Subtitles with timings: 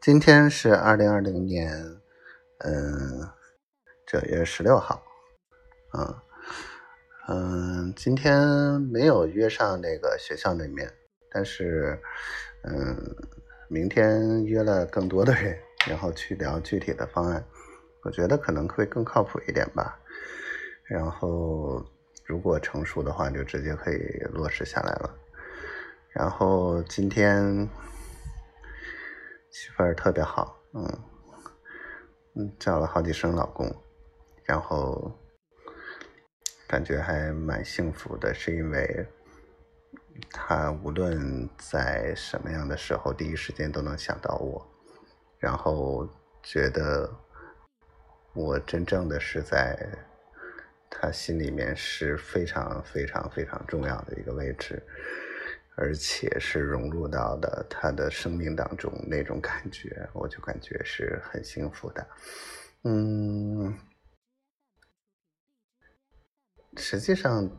[0.00, 1.70] 今天是二零二零年，
[2.60, 3.28] 嗯，
[4.06, 5.02] 九月十六号，
[5.92, 6.14] 嗯
[7.28, 10.90] 嗯，今天没有约上那个学校那面，
[11.30, 12.00] 但是，
[12.62, 13.14] 嗯，
[13.68, 15.54] 明天约了更多的人，
[15.86, 17.44] 然后去聊具体的方案，
[18.02, 20.00] 我觉得可能会更靠谱一点吧。
[20.84, 21.84] 然后，
[22.24, 23.98] 如果成熟的话，就直接可以
[24.32, 25.14] 落实下来了。
[26.08, 27.68] 然后今天。
[29.50, 30.98] 媳妇儿特别好，嗯，
[32.36, 33.68] 嗯，叫了好几声老公，
[34.44, 35.12] 然后
[36.68, 39.06] 感觉还蛮幸福的，是因为
[40.30, 44.64] 他无论在什么样的时候，第一时间都能想到我，
[45.38, 46.08] 然后
[46.42, 47.10] 觉得
[48.32, 49.76] 我真正的是在
[50.88, 54.80] 他心里面是非常非常非常重要的一个位置。
[55.80, 62.06] 而且是融入到的他的生命当中那种感觉，我就感觉是很幸福的。
[62.84, 63.74] 嗯，
[66.76, 67.50] 实际上，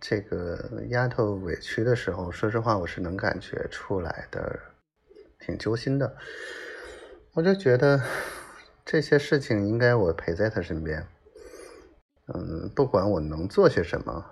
[0.00, 4.58] 这个丫头委屈的时候，说实话，我是能感觉出来的，
[5.38, 6.16] 挺揪心的。
[7.32, 8.02] 我就觉得
[8.84, 11.06] 这些事情应该我陪在她身边。
[12.34, 14.26] 嗯，不管我能做些什么，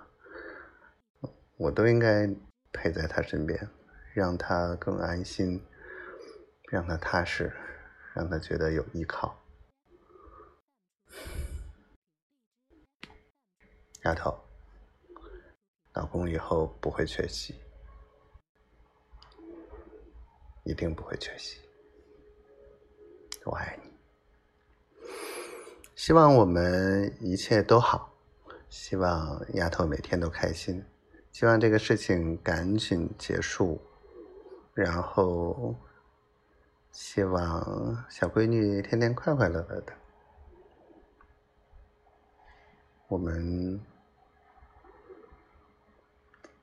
[1.55, 2.29] 我都应该。
[2.71, 3.69] 陪在他身边，
[4.13, 5.63] 让他更安心，
[6.69, 7.51] 让他踏实，
[8.13, 9.37] 让他觉得有依靠。
[14.03, 14.39] 丫头，
[15.93, 17.55] 老公以后不会缺席，
[20.63, 21.59] 一定不会缺席。
[23.45, 23.91] 我爱你，
[25.95, 28.13] 希望我们一切都好，
[28.69, 30.83] 希望丫头每天都开心。
[31.39, 33.79] 希望这个事情赶紧结束，
[34.73, 35.73] 然后
[36.91, 39.93] 希望小闺女天天快快乐乐的。
[43.07, 43.79] 我们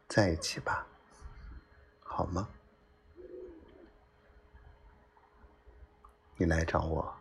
[0.06, 0.86] 在一起吧，
[2.00, 2.47] 好吗？
[6.36, 7.16] 你来找我，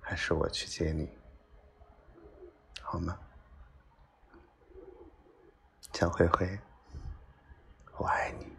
[0.00, 1.10] 还是我去接你？
[2.80, 3.18] 好吗？
[5.98, 6.46] 小灰灰，
[7.96, 8.55] 我爱你。